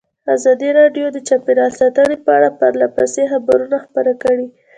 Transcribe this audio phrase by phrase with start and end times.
[0.35, 4.47] ازادي راډیو د چاپیریال ساتنه په اړه پرله پسې خبرونه خپاره کړي.